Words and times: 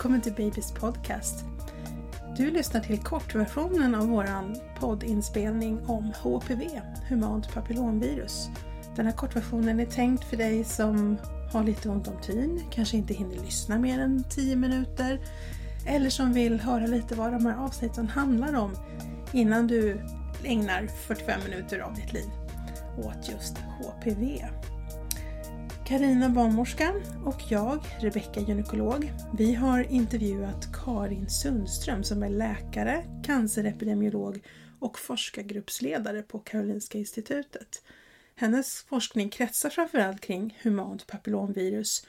välkommen 0.00 0.20
till 0.20 0.32
Babys 0.32 0.72
podcast. 0.72 1.44
Du 2.36 2.50
lyssnar 2.50 2.80
till 2.80 2.98
kortversionen 2.98 3.94
av 3.94 4.06
vår 4.08 4.26
poddinspelning 4.80 5.80
om 5.86 6.12
HPV, 6.22 6.80
humant 7.08 7.54
papillomvirus. 7.54 8.48
Den 8.96 9.06
här 9.06 9.12
kortversionen 9.12 9.80
är 9.80 9.86
tänkt 9.86 10.24
för 10.24 10.36
dig 10.36 10.64
som 10.64 11.16
har 11.52 11.64
lite 11.64 11.88
ont 11.88 12.08
om 12.08 12.20
tid, 12.20 12.62
kanske 12.70 12.96
inte 12.96 13.14
hinner 13.14 13.36
lyssna 13.36 13.78
mer 13.78 13.98
än 13.98 14.24
10 14.24 14.56
minuter 14.56 15.20
eller 15.86 16.10
som 16.10 16.32
vill 16.32 16.60
höra 16.60 16.86
lite 16.86 17.14
vad 17.14 17.32
de 17.32 17.46
här 17.46 17.64
avsnitten 17.64 18.08
handlar 18.08 18.54
om 18.54 18.76
innan 19.32 19.66
du 19.66 20.00
ägnar 20.44 20.86
45 20.86 21.40
minuter 21.44 21.78
av 21.78 21.94
ditt 21.94 22.12
liv 22.12 22.30
åt 22.98 23.28
just 23.28 23.58
HPV. 23.58 24.46
Karina 25.90 26.28
barnmorska 26.28 26.94
och 27.24 27.40
jag, 27.48 27.80
Rebecka 28.00 28.40
gynekolog, 28.40 29.12
vi 29.38 29.54
har 29.54 29.92
intervjuat 29.92 30.68
Karin 30.84 31.30
Sundström 31.30 32.04
som 32.04 32.22
är 32.22 32.30
läkare, 32.30 33.04
cancerepidemiolog 33.24 34.46
och 34.80 34.98
forskargruppsledare 34.98 36.22
på 36.22 36.38
Karolinska 36.38 36.98
institutet. 36.98 37.82
Hennes 38.34 38.82
forskning 38.82 39.28
kretsar 39.28 39.70
framförallt 39.70 40.20
kring 40.20 40.58
humant 40.62 41.06
papillomvirus 41.06 42.06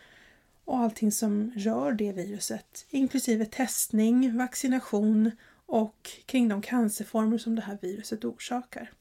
och 0.66 0.78
allting 0.78 1.12
som 1.12 1.52
rör 1.56 1.92
det 1.92 2.12
viruset, 2.12 2.86
inklusive 2.90 3.46
testning, 3.46 4.38
vaccination 4.38 5.32
och 5.66 6.10
kring 6.26 6.48
de 6.48 6.62
cancerformer 6.62 7.38
som 7.38 7.56
det 7.56 7.62
här 7.62 7.78
viruset 7.82 8.26
orsakar. 8.26 8.92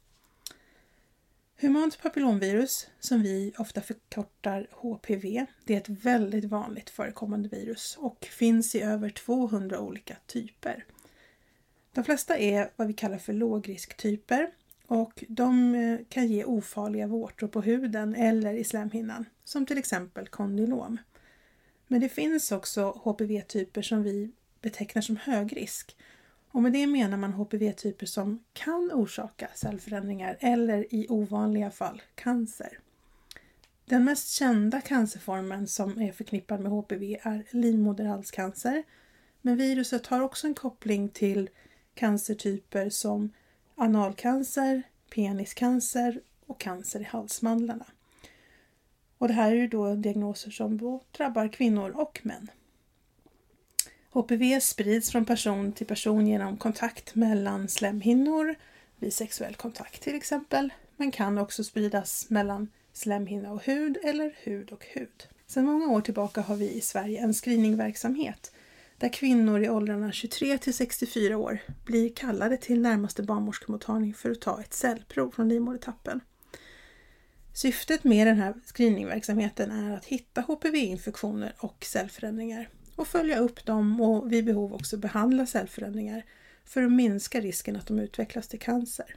Humant 1.62 2.03
papillomvirus, 2.03 2.91
som 3.00 3.22
vi 3.22 3.53
ofta 3.59 3.81
förkortar 3.81 4.66
HPV, 4.71 5.47
det 5.65 5.75
är 5.75 5.78
ett 5.78 5.88
väldigt 5.88 6.44
vanligt 6.44 6.91
förekommande 6.91 7.48
virus 7.48 7.97
och 8.00 8.25
finns 8.25 8.75
i 8.75 8.81
över 8.81 9.10
200 9.10 9.81
olika 9.81 10.16
typer. 10.26 10.84
De 11.93 12.04
flesta 12.04 12.38
är 12.38 12.71
vad 12.76 12.87
vi 12.87 12.93
kallar 12.93 13.19
för 13.19 13.32
lågrisktyper 13.32 14.50
och 14.87 15.25
de 15.28 15.75
eh, 15.75 15.98
kan 16.09 16.26
ge 16.26 16.44
ofarliga 16.44 17.06
vårtor 17.06 17.48
på 17.48 17.60
huden 17.60 18.15
eller 18.15 18.54
i 18.54 18.65
slemhinnan, 18.65 19.25
som 19.44 19.66
till 19.66 19.78
exempel 19.78 20.28
kondylom. 20.28 20.98
Men 21.87 22.00
det 22.00 22.09
finns 22.09 22.53
också 22.53 22.91
HPV-typer 22.91 23.82
som 23.82 24.03
vi 24.03 24.31
betecknar 24.60 25.03
som 25.03 25.16
högrisk 25.16 25.97
och 26.53 26.62
med 26.62 26.72
det 26.72 26.87
menar 26.87 27.16
man 27.16 27.33
HPV-typer 27.33 28.06
som 28.06 28.44
kan 28.53 28.91
orsaka 28.93 29.49
cellförändringar 29.55 30.37
eller 30.41 30.94
i 30.94 31.06
ovanliga 31.09 31.71
fall 31.71 32.03
cancer. 32.15 32.78
Den 33.84 34.05
mest 34.05 34.28
kända 34.28 34.81
cancerformen 34.81 35.66
som 35.66 36.00
är 36.00 36.12
förknippad 36.12 36.60
med 36.60 36.72
HPV 36.72 37.19
är 37.22 37.47
livmoderhalscancer. 37.50 38.83
Men 39.43 39.56
viruset 39.56 40.06
har 40.06 40.21
också 40.21 40.47
en 40.47 40.55
koppling 40.55 41.09
till 41.09 41.50
cancertyper 41.94 42.91
som 42.91 43.33
analcancer, 43.75 44.83
peniscancer 45.15 46.21
och 46.47 46.60
cancer 46.60 47.00
i 47.00 47.05
halsmandlarna. 47.05 47.87
Och 49.19 49.28
det 49.28 49.34
här 49.34 49.53
är 49.53 49.56
ju 49.56 49.69
då 49.69 49.94
diagnoser 49.94 50.50
som 50.50 51.00
drabbar 51.16 51.49
kvinnor 51.49 51.91
och 51.91 52.21
män. 52.22 52.50
HPV 54.12 54.60
sprids 54.60 55.10
från 55.10 55.25
person 55.25 55.72
till 55.72 55.87
person 55.87 56.26
genom 56.26 56.56
kontakt 56.56 57.15
mellan 57.15 57.69
slemhinnor, 57.69 58.54
vid 58.98 59.12
sexuell 59.12 59.54
kontakt 59.54 60.03
till 60.03 60.15
exempel, 60.15 60.72
men 60.97 61.10
kan 61.10 61.38
också 61.38 61.65
spridas 61.65 62.31
mellan 62.31 62.69
slemhinna 62.93 63.53
och 63.53 63.65
hud 63.65 63.98
eller 64.04 64.34
hud 64.43 64.72
och 64.72 64.87
hud. 64.87 65.28
Sedan 65.47 65.65
många 65.65 65.88
år 65.88 66.00
tillbaka 66.00 66.41
har 66.41 66.56
vi 66.56 66.71
i 66.71 66.81
Sverige 66.81 67.21
en 67.21 67.34
screeningverksamhet 67.34 68.53
där 68.98 69.09
kvinnor 69.09 69.60
i 69.62 69.69
åldrarna 69.69 70.12
23 70.12 70.59
till 70.59 70.75
64 70.75 71.37
år 71.38 71.59
blir 71.84 72.15
kallade 72.15 72.56
till 72.56 72.81
närmaste 72.81 73.22
barnmorskemottagning 73.22 74.15
för 74.15 74.31
att 74.31 74.41
ta 74.41 74.60
ett 74.60 74.75
cellprov 74.75 75.31
från 75.31 75.48
livmodertappen. 75.48 76.21
Syftet 77.54 78.04
med 78.04 78.27
den 78.27 78.37
här 78.37 78.54
screeningverksamheten 78.65 79.71
är 79.71 79.97
att 79.97 80.04
hitta 80.04 80.41
HPV-infektioner 80.41 81.53
och 81.59 81.84
cellförändringar 81.84 82.68
och 83.00 83.08
följa 83.08 83.38
upp 83.38 83.64
dem 83.64 84.00
och 84.00 84.32
vid 84.32 84.44
behov 84.44 84.74
också 84.74 84.97
behandla 84.97 85.47
cellförändringar 85.47 86.24
för 86.64 86.82
att 86.82 86.92
minska 86.92 87.41
risken 87.41 87.76
att 87.76 87.86
de 87.86 87.98
utvecklas 87.98 88.48
till 88.48 88.58
cancer. 88.58 89.16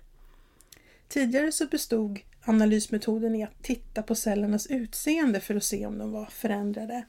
Tidigare 1.08 1.52
så 1.52 1.68
bestod 1.68 2.20
analysmetoden 2.42 3.36
i 3.36 3.44
att 3.44 3.64
titta 3.64 4.04
på 4.04 4.16
cellernas 4.16 4.68
utseende 4.68 5.40
för 5.40 5.56
att 5.56 5.64
se 5.64 5.86
om 5.86 5.98
de 5.98 6.12
var 6.12 6.26
förändrade. 6.26 7.06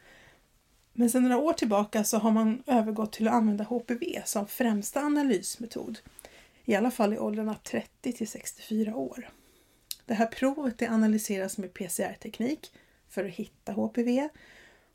Men 0.93 1.11
sedan 1.11 1.23
några 1.23 1.39
år 1.39 1.53
tillbaka 1.53 2.05
så 2.05 2.19
har 2.19 2.31
man 2.31 2.63
övergått 2.67 3.13
till 3.13 3.29
att 3.29 3.35
använda 3.35 3.65
HPV 3.65 4.23
som 4.25 4.47
främsta 4.47 5.01
analysmetod. 5.01 5.99
I 6.65 6.75
alla 6.75 6.91
fall 6.91 7.13
i 7.13 7.19
åldrarna 7.19 7.55
30 7.55 8.13
till 8.13 8.29
64 8.29 8.97
år. 8.97 9.31
Det 10.07 10.15
här 10.15 10.27
provet 10.27 10.79
det 10.79 10.87
analyseras 10.87 11.59
med 11.59 11.75
PCR-teknik 11.75 12.73
för 13.09 13.25
att 13.25 13.31
hitta 13.31 13.73
HPV 13.73 14.29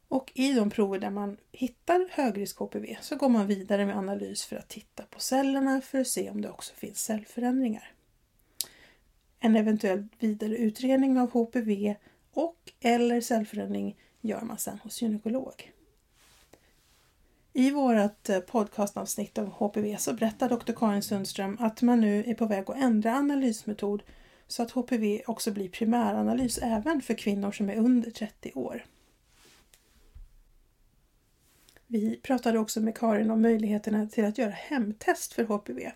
och 0.10 0.32
i 0.36 0.54
de 0.54 0.70
prover 0.70 1.00
där 1.00 1.10
man 1.10 1.38
hittar 1.52 2.08
högrisk 2.12 2.58
HPV 2.58 2.98
så 3.02 3.16
går 3.16 3.30
man 3.30 3.48
vidare 3.48 3.86
med 3.86 3.98
analys 3.98 4.46
för 4.46 4.56
att 4.56 4.70
titta 4.70 5.04
på 5.04 5.20
cellerna 5.20 5.82
för 5.82 6.00
att 6.00 6.08
se 6.08 6.30
om 6.30 6.42
det 6.42 6.50
också 6.50 6.74
finns 6.76 7.04
cellförändringar. 7.04 7.92
En 9.40 9.56
eventuell 9.56 10.08
vidare 10.20 10.58
utredning 10.58 11.20
av 11.20 11.32
HPV 11.32 11.96
och 12.34 12.72
eller 12.80 13.22
cellförändring 13.22 13.98
gör 14.22 14.42
man 14.42 14.58
sedan 14.58 14.80
hos 14.84 15.02
gynekolog. 15.02 15.72
I 17.54 17.72
vårt 17.72 18.30
eh, 18.30 18.40
podcastavsnitt 18.40 19.38
av 19.38 19.50
HPV 19.50 19.98
så 19.98 20.14
berättar 20.14 20.50
Dr. 20.50 20.74
Karin 20.74 21.02
Sundström 21.02 21.58
att 21.60 21.82
man 21.82 22.02
nu 22.02 22.24
är 22.24 22.34
på 22.34 22.46
väg 22.46 22.70
att 22.70 22.78
ändra 22.78 23.14
analysmetod 23.14 24.04
så 24.48 24.64
att 24.64 24.72
HPV 24.72 25.22
också 25.28 25.52
blir 25.52 25.70
primäranalys 25.70 26.58
även 26.58 27.02
för 27.02 27.14
kvinnor 27.14 27.52
som 27.52 27.70
är 27.70 27.76
under 27.76 28.12
30 28.12 28.52
år. 28.56 28.86
Vi 31.92 32.20
pratade 32.24 32.60
också 32.60 32.82
med 32.82 32.98
Karin 32.98 33.32
om 33.32 33.42
möjligheterna 33.42 34.08
till 34.08 34.26
att 34.26 34.38
göra 34.38 34.52
hemtest 34.52 35.34
för 35.34 35.44
HPV. 35.44 35.92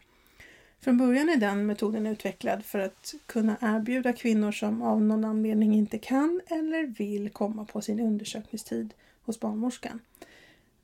Från 0.82 0.98
början 0.98 1.30
är 1.30 1.38
den 1.38 1.66
metoden 1.66 2.08
utvecklad 2.08 2.66
för 2.66 2.80
att 2.80 3.14
kunna 3.26 3.58
erbjuda 3.62 4.14
kvinnor 4.14 4.52
som 4.52 4.82
av 4.82 5.02
någon 5.02 5.26
anledning 5.26 5.74
inte 5.74 5.98
kan 5.98 6.42
eller 6.48 6.84
vill 6.88 7.30
komma 7.30 7.66
på 7.66 7.82
sin 7.82 8.00
undersökningstid 8.00 8.94
hos 9.22 9.40
barnmorskan. 9.40 10.00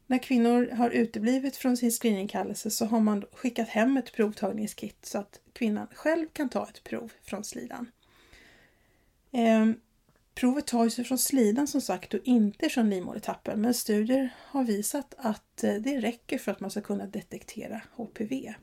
När 0.08 0.18
kvinnor 0.18 0.70
har 0.72 0.90
uteblivit 0.90 1.56
från 1.56 1.78
sin 1.78 1.92
screeningkallelse 1.92 2.70
så 2.72 2.86
har 2.86 3.00
man 3.00 3.26
skickat 3.32 3.70
hem 3.70 3.98
ett 3.98 4.14
provtagningskit 4.14 5.06
så 5.06 5.18
att 5.18 5.40
kvinnan 5.54 5.88
själv 5.94 6.28
kan 6.34 6.50
ta 6.50 6.68
ett 6.68 6.84
prov 6.84 7.12
från 7.24 7.44
slidan. 7.44 7.92
Ehm, 9.32 9.76
Provet 10.40 10.68
tas 10.68 11.00
ju 11.00 11.04
från 11.04 11.18
slidan 11.18 11.68
som 11.68 11.82
sagt 11.82 12.14
och 12.14 12.20
inte 12.24 12.70
från 12.70 12.90
livmodertappen 12.90 13.62
men 13.62 13.74
studier 13.74 14.30
har 14.38 14.64
visat 14.64 15.16
att 15.18 15.64
eh, 15.64 15.74
det 15.74 16.00
räcker 16.00 16.38
för 16.38 16.52
att 16.52 16.60
man 16.60 16.72
ska 16.72 16.82
kunna 16.82 17.06
detektera 17.06 17.82
HPV. 17.96 18.54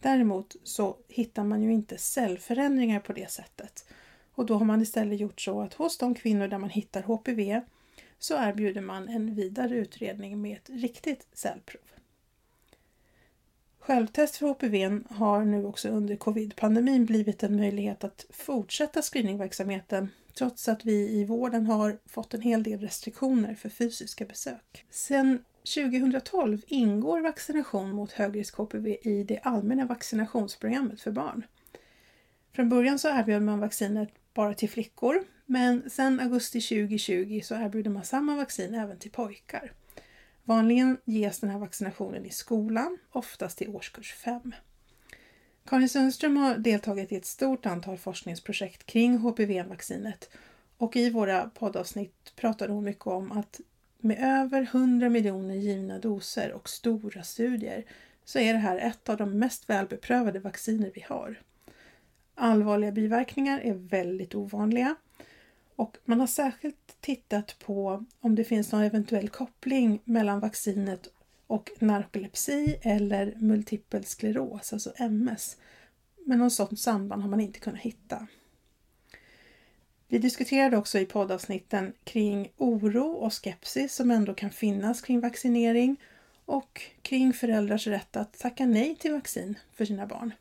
Däremot 0.00 0.56
så 0.62 0.96
hittar 1.08 1.44
man 1.44 1.62
ju 1.62 1.72
inte 1.72 1.98
cellförändringar 1.98 3.00
på 3.00 3.12
det 3.12 3.30
sättet. 3.30 3.88
Och 4.34 4.46
då 4.46 4.54
har 4.54 4.64
man 4.64 4.82
istället 4.82 5.20
gjort 5.20 5.40
så 5.40 5.60
att 5.60 5.74
hos 5.74 5.98
de 5.98 6.14
kvinnor 6.14 6.48
där 6.48 6.58
man 6.58 6.70
hittar 6.70 7.02
HPV 7.02 7.60
så 8.18 8.34
erbjuder 8.34 8.80
man 8.80 9.08
en 9.08 9.34
vidare 9.34 9.76
utredning 9.76 10.42
med 10.42 10.56
ett 10.56 10.70
riktigt 10.70 11.26
cellprov. 11.32 11.95
Självtest 13.86 14.36
för 14.36 14.46
HPV 14.46 15.00
har 15.10 15.44
nu 15.44 15.64
också 15.64 15.88
under 15.88 16.16
covid-pandemin 16.16 17.06
blivit 17.06 17.42
en 17.42 17.56
möjlighet 17.56 18.04
att 18.04 18.26
fortsätta 18.30 19.02
screeningverksamheten 19.02 20.08
trots 20.38 20.68
att 20.68 20.84
vi 20.84 21.10
i 21.10 21.24
vården 21.24 21.66
har 21.66 21.98
fått 22.06 22.34
en 22.34 22.40
hel 22.40 22.62
del 22.62 22.80
restriktioner 22.80 23.54
för 23.54 23.68
fysiska 23.68 24.24
besök. 24.24 24.84
Sedan 24.90 25.44
2012 25.74 26.62
ingår 26.66 27.20
vaccination 27.20 27.90
mot 27.90 28.12
högrisk 28.12 28.56
HPV 28.56 28.96
i 29.02 29.24
det 29.24 29.40
allmänna 29.40 29.86
vaccinationsprogrammet 29.86 31.00
för 31.00 31.10
barn. 31.10 31.42
Från 32.52 32.68
början 32.68 32.98
så 32.98 33.08
erbjöd 33.08 33.42
man 33.42 33.60
vaccinet 33.60 34.08
bara 34.34 34.54
till 34.54 34.70
flickor 34.70 35.24
men 35.44 35.90
sedan 35.90 36.20
augusti 36.20 36.60
2020 36.60 37.40
så 37.44 37.54
erbjuder 37.54 37.90
man 37.90 38.04
samma 38.04 38.36
vaccin 38.36 38.74
även 38.74 38.98
till 38.98 39.10
pojkar. 39.10 39.72
Vanligen 40.48 40.98
ges 41.04 41.40
den 41.40 41.50
här 41.50 41.58
vaccinationen 41.58 42.26
i 42.26 42.30
skolan, 42.30 42.98
oftast 43.12 43.62
i 43.62 43.68
årskurs 43.68 44.14
5. 44.14 44.54
Karin 45.64 45.88
Sundström 45.88 46.36
har 46.36 46.56
deltagit 46.56 47.12
i 47.12 47.16
ett 47.16 47.26
stort 47.26 47.66
antal 47.66 47.98
forskningsprojekt 47.98 48.86
kring 48.86 49.18
HPV-vaccinet 49.18 50.30
och 50.78 50.96
i 50.96 51.10
våra 51.10 51.50
poddavsnitt 51.50 52.32
pratade 52.36 52.72
hon 52.72 52.84
mycket 52.84 53.06
om 53.06 53.32
att 53.32 53.60
med 53.98 54.18
över 54.20 54.62
100 54.62 55.08
miljoner 55.08 55.54
givna 55.54 55.98
doser 55.98 56.52
och 56.52 56.68
stora 56.68 57.22
studier 57.22 57.84
så 58.24 58.38
är 58.38 58.52
det 58.52 58.58
här 58.58 58.78
ett 58.78 59.08
av 59.08 59.16
de 59.16 59.38
mest 59.38 59.70
välbeprövade 59.70 60.38
vacciner 60.38 60.90
vi 60.94 61.00
har. 61.00 61.40
Allvarliga 62.34 62.92
biverkningar 62.92 63.60
är 63.60 63.74
väldigt 63.74 64.34
ovanliga 64.34 64.94
och 65.76 65.96
man 66.04 66.20
har 66.20 66.26
särskilt 66.26 67.00
tittat 67.00 67.56
på 67.58 68.04
om 68.20 68.34
det 68.34 68.44
finns 68.44 68.72
någon 68.72 68.82
eventuell 68.82 69.28
koppling 69.28 70.00
mellan 70.04 70.40
vaccinet 70.40 71.08
och 71.46 71.70
narkolepsi 71.78 72.78
eller 72.82 73.34
multipel 73.36 74.04
skleros, 74.04 74.72
alltså 74.72 74.92
MS. 74.96 75.56
Men 76.24 76.38
något 76.38 76.52
sådant 76.52 76.80
samband 76.80 77.22
har 77.22 77.28
man 77.28 77.40
inte 77.40 77.60
kunnat 77.60 77.80
hitta. 77.80 78.26
Vi 80.08 80.18
diskuterade 80.18 80.76
också 80.76 80.98
i 80.98 81.06
poddavsnitten 81.06 81.92
kring 82.04 82.52
oro 82.56 83.06
och 83.06 83.32
skepsis 83.32 83.94
som 83.94 84.10
ändå 84.10 84.34
kan 84.34 84.50
finnas 84.50 85.00
kring 85.00 85.20
vaccinering 85.20 85.96
och 86.44 86.82
kring 87.02 87.32
föräldrars 87.32 87.86
rätt 87.86 88.16
att 88.16 88.38
tacka 88.38 88.66
nej 88.66 88.96
till 88.96 89.12
vaccin 89.12 89.58
för 89.72 89.84
sina 89.84 90.06
barn. 90.06 90.32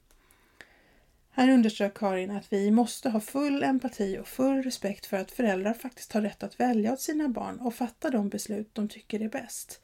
Här 1.38 1.50
underströk 1.50 1.98
Karin 1.98 2.32
att 2.32 2.54
vi 2.54 2.72
måste 2.72 3.10
ha 3.10 3.20
full 3.20 3.64
empati 3.64 4.18
och 4.22 4.28
full 4.28 4.64
respekt 4.64 5.06
för 5.06 5.18
att 5.18 5.32
föräldrar 5.32 5.74
faktiskt 5.74 6.14
har 6.14 6.22
rätt 6.22 6.44
att 6.44 6.60
välja 6.60 6.94
åt 6.94 7.02
sina 7.02 7.30
barn 7.30 7.60
och 7.60 7.74
fatta 7.74 8.10
de 8.10 8.30
beslut 8.30 8.70
de 8.74 8.90
tycker 8.90 9.20
är 9.20 9.30
bäst. 9.30 9.82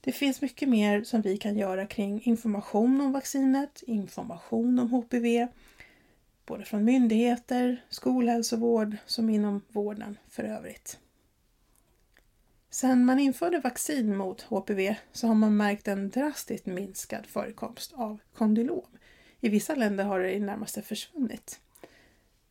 Det 0.00 0.12
finns 0.12 0.42
mycket 0.42 0.68
mer 0.68 1.04
som 1.04 1.20
vi 1.20 1.36
kan 1.36 1.56
göra 1.56 1.86
kring 1.86 2.22
information 2.22 3.00
om 3.00 3.12
vaccinet, 3.12 3.82
information 3.86 4.78
om 4.78 4.90
HPV, 4.90 5.48
både 6.46 6.64
från 6.64 6.84
myndigheter, 6.84 7.84
skolhälsovård 7.88 8.96
som 9.06 9.30
inom 9.30 9.62
vården 9.68 10.18
för 10.28 10.44
övrigt. 10.44 10.98
Sedan 12.70 13.04
man 13.04 13.18
införde 13.18 13.60
vaccin 13.60 14.16
mot 14.16 14.42
HPV 14.42 14.96
så 15.12 15.26
har 15.26 15.34
man 15.34 15.56
märkt 15.56 15.88
en 15.88 16.10
drastiskt 16.10 16.66
minskad 16.66 17.26
förekomst 17.26 17.92
av 17.92 18.18
kondylom. 18.34 18.86
I 19.40 19.48
vissa 19.48 19.74
länder 19.74 20.04
har 20.04 20.20
det 20.20 20.34
i 20.34 20.40
närmaste 20.40 20.82
försvunnit. 20.82 21.60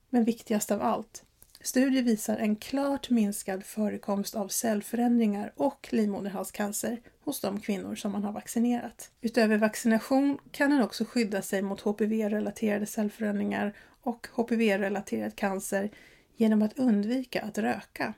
Men 0.10 0.24
viktigast 0.24 0.72
av 0.72 0.82
allt, 0.82 1.24
studier 1.62 2.04
visar 2.04 2.38
en 2.38 2.56
klart 2.56 3.10
minskad 3.10 3.64
förekomst 3.64 4.36
av 4.36 4.48
cellförändringar 4.48 5.54
och 5.56 5.88
livmoderhalscancer 5.92 7.02
hos 7.24 7.42
de 7.42 7.60
kvinnor 7.60 7.96
som 7.96 8.12
man 8.12 8.24
har 8.24 8.32
vaccinerat. 8.32 9.12
Utöver 9.22 9.58
vaccination 9.58 10.38
kan 10.52 10.70
den 10.70 10.82
också 10.82 11.06
skydda 11.06 11.42
sig 11.42 11.62
mot 11.62 11.82
HPV-relaterade 11.82 12.86
cellförändringar 12.86 13.74
och 14.02 14.28
HPV-relaterad 14.32 15.36
cancer 15.36 15.90
genom 16.38 16.62
att 16.62 16.80
undvika 16.80 17.42
att 17.42 17.58
röka. 17.58 18.14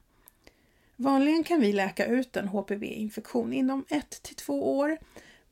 Vanligen 0.96 1.44
kan 1.44 1.60
vi 1.60 1.74
läka 1.74 2.06
ut 2.06 2.38
en 2.38 2.48
HPV-infektion 2.48 3.54
inom 3.54 3.86
1 3.90 4.10
till 4.10 4.36
2 4.36 4.78
år 4.78 4.98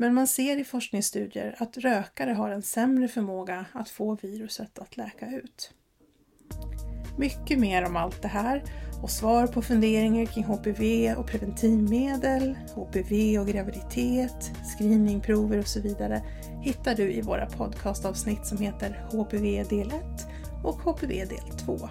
men 0.01 0.13
man 0.13 0.27
ser 0.27 0.57
i 0.57 0.63
forskningsstudier 0.63 1.55
att 1.57 1.77
rökare 1.77 2.31
har 2.31 2.49
en 2.49 2.61
sämre 2.61 3.07
förmåga 3.07 3.65
att 3.73 3.89
få 3.89 4.15
viruset 4.15 4.79
att 4.79 4.97
läka 4.97 5.31
ut. 5.31 5.73
Mycket 7.17 7.59
mer 7.59 7.85
om 7.85 7.95
allt 7.95 8.21
det 8.21 8.27
här 8.27 8.63
och 9.03 9.09
svar 9.09 9.47
på 9.47 9.61
funderingar 9.61 10.25
kring 10.25 10.43
HPV 10.43 11.15
och 11.15 11.27
preventivmedel, 11.27 12.57
HPV 12.75 13.39
och 13.39 13.47
graviditet, 13.47 14.51
screeningprover 14.77 15.59
och 15.59 15.67
så 15.67 15.81
vidare 15.81 16.21
hittar 16.61 16.95
du 16.95 17.11
i 17.11 17.21
våra 17.21 17.45
podcastavsnitt 17.45 18.45
som 18.45 18.57
heter 18.57 19.05
HPV 19.11 19.63
del 19.63 19.87
1 19.87 19.93
och 20.63 20.81
HPV 20.81 21.25
del 21.25 21.57
2. 21.65 21.89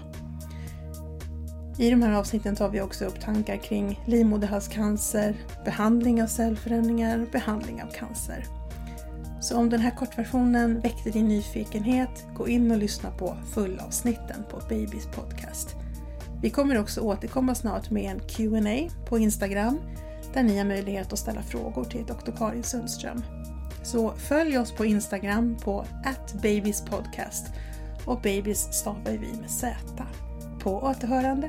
I 1.80 1.90
de 1.90 2.02
här 2.02 2.12
avsnitten 2.12 2.56
tar 2.56 2.68
vi 2.68 2.80
också 2.80 3.04
upp 3.04 3.20
tankar 3.20 3.56
kring 3.56 4.00
livmoderhalscancer, 4.06 5.34
behandling 5.64 6.22
av 6.22 6.26
cellförändringar, 6.26 7.26
behandling 7.32 7.82
av 7.82 7.86
cancer. 7.86 8.44
Så 9.40 9.56
om 9.56 9.70
den 9.70 9.80
här 9.80 9.90
kortversionen 9.90 10.80
väckte 10.80 11.10
din 11.10 11.28
nyfikenhet, 11.28 12.26
gå 12.34 12.48
in 12.48 12.70
och 12.70 12.78
lyssna 12.78 13.10
på 13.10 13.36
fullavsnitten 13.54 14.44
på 14.50 14.60
Babys 14.68 15.06
podcast. 15.06 15.76
Vi 16.42 16.50
kommer 16.50 16.80
också 16.80 17.00
återkomma 17.00 17.54
snart 17.54 17.90
med 17.90 18.10
en 18.10 18.20
Q&A 18.20 18.90
på 19.08 19.18
Instagram 19.18 19.78
där 20.34 20.42
ni 20.42 20.58
har 20.58 20.64
möjlighet 20.64 21.12
att 21.12 21.18
ställa 21.18 21.42
frågor 21.42 21.84
till 21.84 22.04
Dr. 22.06 22.32
Karin 22.38 22.62
Sundström. 22.62 23.22
Så 23.82 24.10
följ 24.10 24.58
oss 24.58 24.72
på 24.72 24.84
Instagram 24.84 25.56
på 25.64 25.84
@babyspodcast 26.42 27.46
och 28.06 28.20
babys 28.20 28.68
stavar 28.72 29.12
vi 29.12 29.40
med 29.40 29.50
Z. 29.50 29.76
På 30.60 30.70
återhörande 30.70 31.48